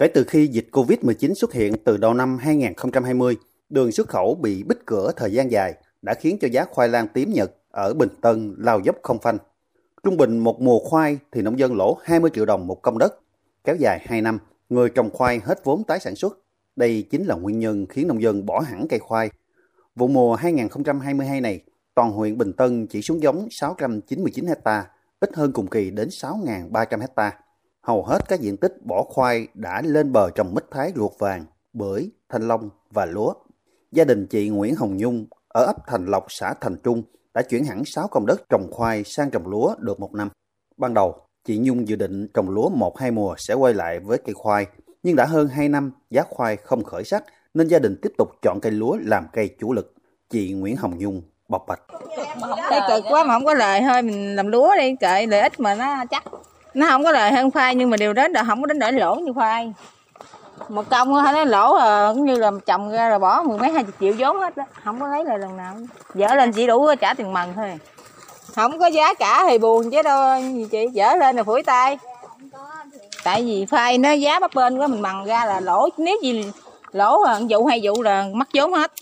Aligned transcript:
Kể 0.00 0.08
từ 0.08 0.24
khi 0.24 0.46
dịch 0.46 0.68
COVID-19 0.72 1.34
xuất 1.34 1.52
hiện 1.52 1.74
từ 1.84 1.96
đầu 1.96 2.14
năm 2.14 2.38
2020, 2.38 3.36
đường 3.68 3.92
xuất 3.92 4.08
khẩu 4.08 4.34
bị 4.34 4.62
bích 4.62 4.86
cửa 4.86 5.12
thời 5.16 5.32
gian 5.32 5.50
dài 5.50 5.74
đã 6.02 6.14
khiến 6.14 6.38
cho 6.40 6.48
giá 6.48 6.64
khoai 6.64 6.88
lang 6.88 7.08
tím 7.08 7.32
Nhật 7.32 7.52
ở 7.70 7.94
Bình 7.94 8.08
Tân 8.20 8.54
lao 8.58 8.80
dốc 8.80 8.96
không 9.02 9.18
phanh. 9.18 9.38
Trung 10.02 10.16
bình 10.16 10.38
một 10.38 10.60
mùa 10.60 10.78
khoai 10.78 11.18
thì 11.32 11.42
nông 11.42 11.58
dân 11.58 11.76
lỗ 11.76 11.98
20 12.02 12.30
triệu 12.34 12.44
đồng 12.44 12.66
một 12.66 12.82
công 12.82 12.98
đất. 12.98 13.20
Kéo 13.64 13.76
dài 13.76 14.00
2 14.04 14.22
năm, 14.22 14.38
người 14.68 14.90
trồng 14.90 15.10
khoai 15.10 15.40
hết 15.44 15.64
vốn 15.64 15.84
tái 15.84 16.00
sản 16.00 16.16
xuất. 16.16 16.38
Đây 16.76 17.06
chính 17.10 17.24
là 17.24 17.34
nguyên 17.34 17.58
nhân 17.58 17.86
khiến 17.86 18.08
nông 18.08 18.22
dân 18.22 18.46
bỏ 18.46 18.60
hẳn 18.60 18.86
cây 18.88 18.98
khoai. 18.98 19.30
Vụ 19.94 20.08
mùa 20.08 20.34
2022 20.34 21.40
này, 21.40 21.60
toàn 21.94 22.12
huyện 22.12 22.38
Bình 22.38 22.52
Tân 22.52 22.86
chỉ 22.86 23.02
xuống 23.02 23.22
giống 23.22 23.48
699 23.50 24.46
hecta, 24.46 24.86
ít 25.20 25.30
hơn 25.34 25.52
cùng 25.52 25.66
kỳ 25.66 25.90
đến 25.90 26.08
6.300 26.08 27.00
hectare. 27.00 27.36
Hầu 27.82 28.02
hết 28.04 28.28
các 28.28 28.40
diện 28.40 28.56
tích 28.56 28.86
bỏ 28.86 29.02
khoai 29.02 29.48
đã 29.54 29.82
lên 29.84 30.12
bờ 30.12 30.30
trồng 30.30 30.54
mít 30.54 30.64
thái 30.70 30.92
luộc 30.94 31.18
vàng, 31.18 31.44
bưởi, 31.72 32.10
thanh 32.28 32.48
long 32.48 32.70
và 32.90 33.06
lúa. 33.06 33.32
Gia 33.92 34.04
đình 34.04 34.26
chị 34.26 34.48
Nguyễn 34.48 34.74
Hồng 34.74 34.96
Nhung 34.96 35.26
ở 35.48 35.64
ấp 35.64 35.76
Thành 35.86 36.06
Lộc, 36.06 36.26
xã 36.28 36.54
Thành 36.60 36.76
Trung 36.76 37.02
đã 37.34 37.42
chuyển 37.42 37.64
hẳn 37.64 37.84
6 37.84 38.08
công 38.08 38.26
đất 38.26 38.48
trồng 38.48 38.72
khoai 38.72 39.04
sang 39.04 39.30
trồng 39.30 39.46
lúa 39.46 39.74
được 39.78 40.00
một 40.00 40.14
năm. 40.14 40.28
Ban 40.76 40.94
đầu, 40.94 41.14
chị 41.44 41.58
Nhung 41.58 41.88
dự 41.88 41.96
định 41.96 42.28
trồng 42.34 42.50
lúa 42.50 42.68
một 42.68 42.98
hai 42.98 43.10
mùa 43.10 43.34
sẽ 43.38 43.54
quay 43.54 43.74
lại 43.74 44.00
với 44.00 44.18
cây 44.18 44.34
khoai, 44.34 44.66
nhưng 45.02 45.16
đã 45.16 45.24
hơn 45.26 45.48
2 45.48 45.68
năm 45.68 45.92
giá 46.10 46.22
khoai 46.30 46.56
không 46.56 46.84
khởi 46.84 47.04
sắc 47.04 47.24
nên 47.54 47.68
gia 47.68 47.78
đình 47.78 47.96
tiếp 48.02 48.12
tục 48.18 48.28
chọn 48.42 48.58
cây 48.62 48.72
lúa 48.72 48.96
làm 49.04 49.26
cây 49.32 49.50
chủ 49.60 49.72
lực. 49.72 49.94
Chị 50.30 50.52
Nguyễn 50.52 50.76
Hồng 50.76 50.98
Nhung 50.98 51.22
bộc 51.48 51.66
bạch. 51.68 51.82
Cái 52.70 52.80
cực 52.88 53.04
quá 53.10 53.24
mà 53.24 53.34
không 53.34 53.44
có 53.44 53.54
lời 53.54 53.80
thôi 53.80 54.02
mình 54.02 54.36
làm 54.36 54.46
lúa 54.48 54.70
đi 54.78 54.96
kệ 55.00 55.26
lợi 55.26 55.40
ích 55.40 55.60
mà 55.60 55.74
nó 55.74 56.04
chắc 56.10 56.24
nó 56.74 56.86
không 56.86 57.04
có 57.04 57.12
lời 57.12 57.32
hơn 57.32 57.50
khoai 57.50 57.74
nhưng 57.74 57.90
mà 57.90 57.96
điều 57.96 58.12
đó 58.12 58.28
là 58.28 58.44
không 58.44 58.60
có 58.60 58.66
đến 58.66 58.78
để 58.78 58.92
lỗ 58.92 59.14
như 59.14 59.32
khoai. 59.32 59.72
Một 60.68 60.90
công 60.90 61.14
hay 61.14 61.32
nó 61.32 61.44
lỗ 61.44 61.78
là 61.78 62.12
cũng 62.14 62.24
như 62.24 62.38
là 62.38 62.50
trồng 62.66 62.90
ra 62.90 63.08
rồi 63.08 63.18
bỏ 63.18 63.42
mười 63.42 63.58
mấy 63.58 63.72
hai 63.72 63.84
chục 63.84 63.94
triệu 64.00 64.12
vốn 64.18 64.40
hết 64.40 64.56
đó 64.56 64.64
không 64.84 65.00
có 65.00 65.08
lấy 65.08 65.24
lời 65.24 65.38
lần 65.38 65.56
nào. 65.56 65.74
Dở 66.14 66.34
lên 66.34 66.52
chỉ 66.52 66.66
đủ 66.66 66.86
trả 67.00 67.14
tiền 67.14 67.32
mần 67.32 67.48
thôi. 67.54 67.78
Không 68.54 68.78
có 68.78 68.86
giá 68.86 69.14
cả 69.14 69.44
thì 69.48 69.58
buồn 69.58 69.90
chứ 69.90 70.02
đâu 70.02 70.42
gì 70.42 70.66
chị? 70.70 70.86
Dở 70.92 71.14
lên 71.20 71.36
là 71.36 71.42
phủi 71.42 71.62
tay. 71.62 71.98
Tại 73.24 73.42
vì 73.42 73.66
phai 73.66 73.98
nó 73.98 74.10
giá 74.10 74.40
bắp 74.40 74.54
bên 74.54 74.78
quá 74.78 74.86
mình 74.86 75.02
mần 75.02 75.24
ra 75.24 75.46
là 75.46 75.60
lỗ. 75.60 75.88
Nếu 75.96 76.16
gì 76.22 76.52
lỗ 76.92 77.24
là 77.24 77.40
vụ 77.48 77.66
hai 77.66 77.80
vụ 77.82 78.02
là 78.02 78.26
mất 78.34 78.48
vốn 78.54 78.72
hết. 78.72 78.92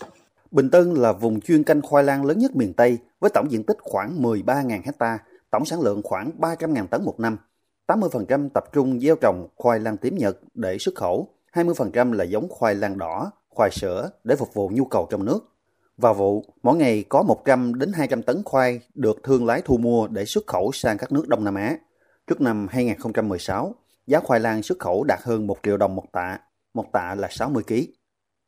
Bình 0.51 0.69
Tân 0.69 0.93
là 0.93 1.11
vùng 1.11 1.41
chuyên 1.41 1.63
canh 1.63 1.81
khoai 1.81 2.03
lang 2.03 2.25
lớn 2.25 2.39
nhất 2.39 2.55
miền 2.55 2.73
Tây 2.73 2.97
với 3.19 3.29
tổng 3.29 3.51
diện 3.51 3.63
tích 3.63 3.77
khoảng 3.81 4.21
13.000 4.21 4.69
hecta, 4.85 5.17
tổng 5.51 5.65
sản 5.65 5.81
lượng 5.81 6.01
khoảng 6.03 6.31
300.000 6.39 6.87
tấn 6.87 7.05
một 7.05 7.19
năm. 7.19 7.37
80% 7.89 8.49
tập 8.49 8.63
trung 8.73 8.99
gieo 8.99 9.15
trồng 9.21 9.47
khoai 9.55 9.79
lang 9.79 9.97
tím 9.97 10.15
Nhật 10.17 10.37
để 10.53 10.77
xuất 10.77 10.95
khẩu, 10.95 11.27
20% 11.53 12.11
là 12.11 12.23
giống 12.23 12.49
khoai 12.49 12.75
lang 12.75 12.97
đỏ, 12.97 13.31
khoai 13.49 13.69
sữa 13.71 14.09
để 14.23 14.35
phục 14.35 14.53
vụ 14.53 14.69
nhu 14.73 14.85
cầu 14.85 15.07
trong 15.09 15.25
nước. 15.25 15.39
Vào 15.97 16.13
vụ, 16.13 16.45
mỗi 16.63 16.75
ngày 16.75 17.03
có 17.09 17.23
100 17.23 17.79
đến 17.79 17.91
200 17.93 18.23
tấn 18.23 18.43
khoai 18.45 18.79
được 18.95 19.23
thương 19.23 19.45
lái 19.45 19.61
thu 19.65 19.77
mua 19.77 20.07
để 20.07 20.25
xuất 20.25 20.47
khẩu 20.47 20.71
sang 20.71 20.97
các 20.97 21.11
nước 21.11 21.27
Đông 21.27 21.43
Nam 21.43 21.55
Á. 21.55 21.77
Trước 22.27 22.41
năm 22.41 22.67
2016, 22.69 23.75
giá 24.07 24.19
khoai 24.19 24.39
lang 24.39 24.63
xuất 24.63 24.79
khẩu 24.79 25.03
đạt 25.03 25.19
hơn 25.23 25.47
1 25.47 25.57
triệu 25.63 25.77
đồng 25.77 25.95
một 25.95 26.05
tạ, 26.11 26.39
một 26.73 26.85
tạ 26.93 27.15
là 27.15 27.27
60 27.31 27.63
kg. 27.67 27.75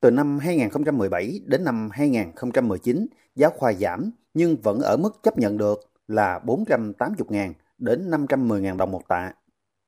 Từ 0.02 0.12
năm 0.12 0.40
2017 0.40 1.40
đến 1.46 1.64
năm 1.64 1.90
2019, 1.92 3.08
giá 3.36 3.50
khoai 3.50 3.76
giảm 3.76 4.12
nhưng 4.34 4.58
vẫn 4.64 4.80
ở 4.80 4.98
mức 4.98 5.24
chấp 5.24 5.38
nhận 5.38 5.58
được 5.58 5.80
là 6.08 6.40
480.000 6.46 7.54
đến 7.82 8.12
510.000 8.12 8.78
đồng 8.78 8.92
một 8.92 9.08
tạ. 9.08 9.34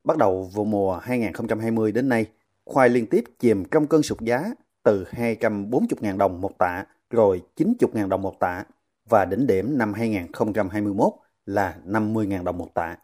Bắt 0.03 0.17
đầu 0.17 0.49
vụ 0.53 0.66
mùa 0.66 0.97
2020 0.97 1.91
đến 1.91 2.09
nay, 2.09 2.25
khoai 2.66 2.89
liên 2.89 3.05
tiếp 3.05 3.23
chìm 3.39 3.63
trong 3.72 3.88
cơn 3.88 4.03
sụt 4.03 4.22
giá 4.22 4.53
từ 4.83 5.05
240.000 5.11 6.17
đồng 6.17 6.41
một 6.41 6.58
tạ 6.58 6.86
rồi 7.09 7.41
90.000 7.58 8.09
đồng 8.09 8.21
một 8.21 8.39
tạ 8.39 8.64
và 9.09 9.25
đỉnh 9.25 9.47
điểm 9.47 9.77
năm 9.77 9.94
2021 9.94 11.14
là 11.45 11.77
50.000 11.86 12.43
đồng 12.43 12.58
một 12.58 12.73
tạ. 12.73 12.98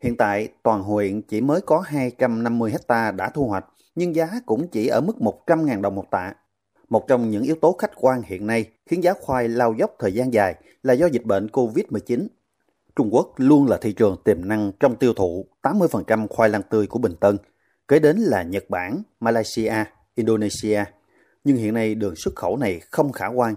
Hiện 0.00 0.16
tại, 0.16 0.48
toàn 0.62 0.82
huyện 0.82 1.22
chỉ 1.22 1.40
mới 1.40 1.60
có 1.60 1.80
250 1.80 2.70
hecta 2.70 3.10
đã 3.10 3.30
thu 3.30 3.48
hoạch, 3.48 3.64
nhưng 3.94 4.14
giá 4.14 4.30
cũng 4.46 4.68
chỉ 4.68 4.86
ở 4.86 5.00
mức 5.00 5.16
100.000 5.18 5.80
đồng 5.80 5.94
một 5.94 6.10
tạ. 6.10 6.34
Một 6.88 7.08
trong 7.08 7.30
những 7.30 7.42
yếu 7.42 7.54
tố 7.54 7.72
khách 7.78 7.92
quan 7.96 8.22
hiện 8.22 8.46
nay 8.46 8.70
khiến 8.86 9.02
giá 9.02 9.14
khoai 9.20 9.48
lao 9.48 9.74
dốc 9.78 9.94
thời 9.98 10.12
gian 10.12 10.32
dài 10.32 10.54
là 10.82 10.94
do 10.94 11.06
dịch 11.06 11.24
bệnh 11.24 11.46
COVID-19. 11.46 12.26
Trung 12.96 13.08
Quốc 13.14 13.32
luôn 13.36 13.66
là 13.66 13.76
thị 13.76 13.92
trường 13.92 14.16
tiềm 14.24 14.48
năng 14.48 14.72
trong 14.80 14.96
tiêu 14.96 15.12
thụ 15.14 15.46
80% 15.62 16.26
khoai 16.28 16.48
lang 16.48 16.62
tươi 16.70 16.86
của 16.86 16.98
Bình 16.98 17.14
Tân, 17.20 17.36
kế 17.88 17.98
đến 17.98 18.16
là 18.16 18.42
Nhật 18.42 18.64
Bản, 18.70 19.02
Malaysia, 19.20 19.84
Indonesia. 20.14 20.84
Nhưng 21.44 21.56
hiện 21.56 21.74
nay 21.74 21.94
đường 21.94 22.16
xuất 22.16 22.36
khẩu 22.36 22.56
này 22.56 22.80
không 22.90 23.12
khả 23.12 23.26
quan. 23.26 23.54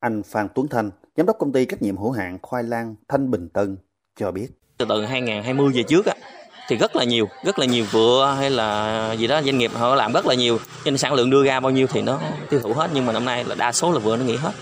Anh 0.00 0.22
Phan 0.22 0.48
Tuấn 0.54 0.68
Thanh, 0.68 0.90
giám 1.16 1.26
đốc 1.26 1.36
công 1.38 1.52
ty 1.52 1.64
trách 1.64 1.82
nhiệm 1.82 1.96
hữu 1.96 2.10
hạn 2.10 2.38
khoai 2.42 2.62
lang 2.62 2.94
Thanh 3.08 3.30
Bình 3.30 3.48
Tân 3.48 3.76
cho 4.16 4.30
biết. 4.30 4.48
Từ 4.78 4.86
từ 4.88 5.04
2020 5.04 5.72
về 5.74 5.82
trước 5.82 6.06
á, 6.06 6.14
thì 6.68 6.76
rất 6.76 6.96
là 6.96 7.04
nhiều 7.04 7.28
rất 7.44 7.58
là 7.58 7.66
nhiều 7.66 7.84
vựa 7.90 8.34
hay 8.38 8.50
là 8.50 9.12
gì 9.12 9.26
đó 9.26 9.42
doanh 9.42 9.58
nghiệp 9.58 9.70
họ 9.74 9.94
làm 9.94 10.12
rất 10.12 10.26
là 10.26 10.34
nhiều 10.34 10.58
nên 10.84 10.98
sản 10.98 11.12
lượng 11.12 11.30
đưa 11.30 11.44
ra 11.44 11.60
bao 11.60 11.72
nhiêu 11.72 11.86
thì 11.86 12.02
nó 12.02 12.20
tiêu 12.50 12.60
thụ 12.60 12.72
hết 12.72 12.90
nhưng 12.94 13.06
mà 13.06 13.12
năm 13.12 13.24
nay 13.24 13.44
là 13.44 13.54
đa 13.54 13.72
số 13.72 13.92
là 13.92 13.98
vựa 13.98 14.16
nó 14.16 14.24
nghỉ 14.24 14.36
hết 14.36 14.52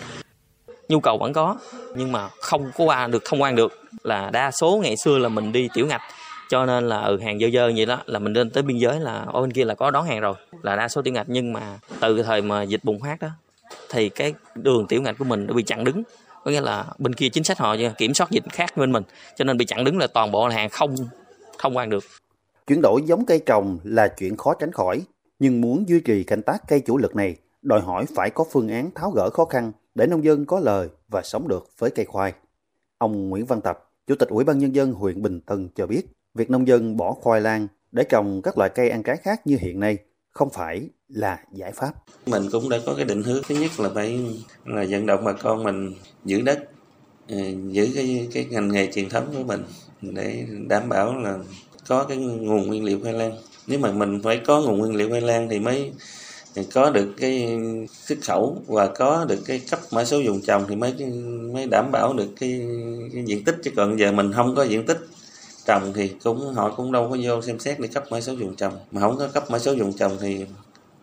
nhu 0.90 1.00
cầu 1.00 1.18
vẫn 1.18 1.32
có 1.32 1.56
nhưng 1.94 2.12
mà 2.12 2.28
không 2.40 2.70
có 2.78 2.84
qua 2.84 3.06
được 3.06 3.22
thông 3.24 3.42
quan 3.42 3.56
được 3.56 3.80
là 4.04 4.30
đa 4.30 4.50
số 4.50 4.80
ngày 4.82 4.96
xưa 4.96 5.18
là 5.18 5.28
mình 5.28 5.52
đi 5.52 5.68
tiểu 5.74 5.86
ngạch. 5.86 6.00
Cho 6.48 6.66
nên 6.66 6.88
là 6.88 7.00
ừ 7.00 7.18
hàng 7.24 7.38
dơ 7.40 7.46
dơ 7.52 7.72
vậy 7.76 7.86
đó 7.86 7.98
là 8.06 8.18
mình 8.18 8.32
lên 8.32 8.50
tới 8.50 8.62
biên 8.62 8.78
giới 8.78 9.00
là 9.00 9.24
ở 9.32 9.40
bên 9.40 9.52
kia 9.52 9.64
là 9.64 9.74
có 9.74 9.90
đón 9.90 10.06
hàng 10.06 10.20
rồi 10.20 10.34
là 10.62 10.76
đa 10.76 10.88
số 10.88 11.02
tiểu 11.02 11.14
ngạch. 11.14 11.26
Nhưng 11.28 11.52
mà 11.52 11.78
từ 12.00 12.22
thời 12.22 12.42
mà 12.42 12.62
dịch 12.62 12.84
bùng 12.84 13.00
phát 13.00 13.16
đó 13.20 13.28
thì 13.90 14.08
cái 14.08 14.34
đường 14.54 14.86
tiểu 14.86 15.02
ngạch 15.02 15.18
của 15.18 15.24
mình 15.24 15.46
đã 15.46 15.54
bị 15.54 15.62
chặn 15.62 15.84
đứng. 15.84 16.02
Có 16.44 16.50
nghĩa 16.50 16.60
là 16.60 16.84
bên 16.98 17.14
kia 17.14 17.28
chính 17.28 17.44
sách 17.44 17.58
họ 17.58 17.76
kiểm 17.98 18.14
soát 18.14 18.30
dịch 18.30 18.44
khác 18.52 18.76
bên 18.76 18.92
mình 18.92 19.02
cho 19.36 19.44
nên 19.44 19.58
bị 19.58 19.64
chặn 19.64 19.84
đứng 19.84 19.98
là 19.98 20.06
toàn 20.06 20.30
bộ 20.30 20.48
là 20.48 20.54
hàng 20.54 20.70
không 20.70 20.94
thông 21.58 21.76
quan 21.76 21.90
được. 21.90 22.04
Chuyển 22.66 22.80
đổi 22.82 23.02
giống 23.04 23.26
cây 23.26 23.40
trồng 23.46 23.78
là 23.84 24.08
chuyện 24.08 24.36
khó 24.36 24.54
tránh 24.54 24.72
khỏi, 24.72 25.02
nhưng 25.38 25.60
muốn 25.60 25.88
duy 25.88 26.00
trì 26.00 26.24
canh 26.24 26.42
tác 26.42 26.68
cây 26.68 26.82
chủ 26.86 26.98
lực 26.98 27.16
này, 27.16 27.36
đòi 27.62 27.80
hỏi 27.80 28.04
phải 28.16 28.30
có 28.30 28.44
phương 28.52 28.68
án 28.68 28.90
tháo 28.94 29.10
gỡ 29.10 29.30
khó 29.30 29.44
khăn 29.44 29.72
để 29.94 30.06
nông 30.06 30.24
dân 30.24 30.46
có 30.46 30.60
lời 30.60 30.88
và 31.08 31.22
sống 31.22 31.48
được 31.48 31.68
với 31.78 31.90
cây 31.90 32.04
khoai. 32.04 32.32
Ông 32.98 33.28
Nguyễn 33.28 33.46
Văn 33.46 33.60
Tập, 33.60 33.90
Chủ 34.06 34.14
tịch 34.14 34.28
Ủy 34.28 34.44
ban 34.44 34.58
Nhân 34.58 34.74
dân 34.74 34.92
huyện 34.92 35.22
Bình 35.22 35.40
Tân 35.40 35.68
cho 35.74 35.86
biết, 35.86 36.02
việc 36.34 36.50
nông 36.50 36.68
dân 36.68 36.96
bỏ 36.96 37.12
khoai 37.12 37.40
lang 37.40 37.68
để 37.92 38.04
trồng 38.04 38.42
các 38.42 38.58
loại 38.58 38.70
cây 38.74 38.90
ăn 38.90 39.02
trái 39.02 39.16
khác 39.16 39.46
như 39.46 39.56
hiện 39.60 39.80
nay 39.80 39.98
không 40.30 40.50
phải 40.50 40.88
là 41.08 41.38
giải 41.52 41.72
pháp. 41.72 41.92
Mình 42.26 42.42
cũng 42.52 42.68
đã 42.68 42.78
có 42.86 42.94
cái 42.94 43.04
định 43.04 43.22
hướng 43.22 43.42
thứ 43.48 43.54
nhất 43.54 43.80
là 43.80 43.90
phải 43.94 44.20
là 44.64 44.86
vận 44.90 45.06
động 45.06 45.24
bà 45.24 45.32
con 45.32 45.64
mình 45.64 45.94
giữ 46.24 46.40
đất, 46.40 46.58
ờ, 47.28 47.36
giữ 47.68 47.88
cái 47.94 48.28
cái 48.32 48.46
ngành 48.50 48.68
nghề 48.68 48.92
truyền 48.92 49.08
thống 49.08 49.34
của 49.36 49.44
mình 49.44 49.62
để 50.02 50.46
đảm 50.68 50.88
bảo 50.88 51.18
là 51.18 51.38
có 51.88 52.04
cái 52.04 52.16
nguồn 52.16 52.66
nguyên 52.66 52.84
liệu 52.84 53.00
khoai 53.00 53.12
lang 53.12 53.32
nếu 53.66 53.78
mà 53.78 53.92
mình 53.92 54.20
phải 54.22 54.40
có 54.46 54.60
nguồn 54.60 54.78
nguyên 54.78 54.94
liệu 54.94 55.08
khoai 55.08 55.20
lang 55.20 55.48
thì 55.48 55.58
mới 55.58 55.92
có 56.74 56.90
được 56.90 57.14
cái 57.16 57.58
xuất 57.88 58.18
khẩu 58.22 58.62
và 58.66 58.86
có 58.86 59.24
được 59.28 59.38
cái 59.46 59.60
cấp 59.70 59.80
mã 59.92 60.04
số 60.04 60.20
vùng 60.26 60.40
trồng 60.40 60.64
thì 60.68 60.76
mới 60.76 60.94
mới 61.52 61.66
đảm 61.66 61.90
bảo 61.92 62.12
được 62.12 62.28
cái, 62.40 62.66
cái 63.12 63.24
diện 63.26 63.44
tích. 63.44 63.56
Chứ 63.62 63.70
còn 63.76 63.98
giờ 63.98 64.12
mình 64.12 64.32
không 64.32 64.54
có 64.54 64.62
diện 64.62 64.86
tích 64.86 64.98
trồng 65.66 65.92
thì 65.94 66.08
cũng 66.24 66.54
họ 66.54 66.74
cũng 66.76 66.92
đâu 66.92 67.08
có 67.10 67.16
vô 67.22 67.42
xem 67.42 67.58
xét 67.58 67.80
để 67.80 67.88
cấp 67.88 68.04
mã 68.10 68.20
số 68.20 68.34
vùng 68.34 68.56
trồng. 68.56 68.74
Mà 68.90 69.00
không 69.00 69.18
có 69.18 69.28
cấp 69.28 69.50
mã 69.50 69.58
số 69.58 69.74
vùng 69.78 69.92
trồng 69.92 70.16
thì 70.20 70.44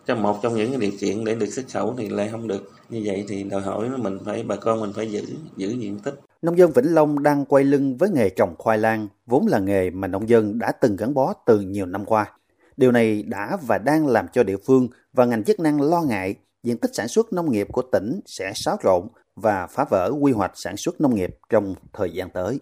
trong 0.06 0.22
một 0.22 0.38
trong 0.42 0.56
những 0.56 0.78
điều 0.78 0.92
kiện 1.00 1.24
để 1.24 1.34
được 1.34 1.46
xuất 1.46 1.64
khẩu 1.72 1.94
thì 1.98 2.08
lại 2.08 2.28
không 2.30 2.48
được. 2.48 2.72
Như 2.88 3.02
vậy 3.04 3.24
thì 3.28 3.42
đòi 3.42 3.60
hỏi 3.60 3.88
mình 3.98 4.18
phải 4.24 4.42
bà 4.42 4.56
con 4.56 4.80
mình 4.80 4.92
phải 4.92 5.10
giữ 5.10 5.22
giữ 5.56 5.68
diện 5.68 5.98
tích. 5.98 6.14
Nông 6.42 6.58
dân 6.58 6.72
Vĩnh 6.72 6.94
Long 6.94 7.22
đang 7.22 7.44
quay 7.44 7.64
lưng 7.64 7.96
với 7.96 8.10
nghề 8.10 8.30
trồng 8.30 8.54
khoai 8.58 8.78
lang, 8.78 9.08
vốn 9.26 9.46
là 9.46 9.58
nghề 9.58 9.90
mà 9.90 10.08
nông 10.08 10.28
dân 10.28 10.58
đã 10.58 10.72
từng 10.72 10.96
gắn 10.96 11.14
bó 11.14 11.34
từ 11.46 11.60
nhiều 11.60 11.86
năm 11.86 12.04
qua. 12.04 12.32
Điều 12.78 12.92
này 12.92 13.22
đã 13.22 13.58
và 13.66 13.78
đang 13.78 14.06
làm 14.06 14.26
cho 14.32 14.42
địa 14.42 14.56
phương 14.66 14.88
và 15.12 15.24
ngành 15.24 15.44
chức 15.44 15.60
năng 15.60 15.80
lo 15.80 16.02
ngại 16.02 16.34
diện 16.62 16.78
tích 16.78 16.90
sản 16.94 17.08
xuất 17.08 17.32
nông 17.32 17.50
nghiệp 17.50 17.68
của 17.72 17.82
tỉnh 17.92 18.20
sẽ 18.26 18.52
xáo 18.54 18.76
trộn 18.82 19.08
và 19.36 19.66
phá 19.66 19.84
vỡ 19.90 20.12
quy 20.20 20.32
hoạch 20.32 20.52
sản 20.54 20.76
xuất 20.76 21.00
nông 21.00 21.14
nghiệp 21.14 21.30
trong 21.48 21.74
thời 21.92 22.10
gian 22.10 22.30
tới. 22.30 22.58